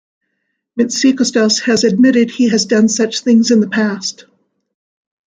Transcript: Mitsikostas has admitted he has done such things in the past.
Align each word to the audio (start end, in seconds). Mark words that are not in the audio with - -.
Mitsikostas 0.75 1.59
has 1.65 1.83
admitted 1.83 2.31
he 2.31 2.49
has 2.49 2.65
done 2.65 2.87
such 2.89 3.19
things 3.19 3.51
in 3.51 3.59
the 3.59 3.69
past. 3.69 4.25